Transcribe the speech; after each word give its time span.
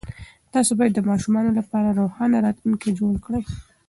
تاسې 0.53 0.71
باید 0.77 0.93
د 0.95 0.99
ماشومانو 1.09 1.51
لپاره 1.59 1.97
روښانه 1.99 2.37
راتلونکی 2.45 2.89
جوړ 2.99 3.13
کړئ. 3.25 3.43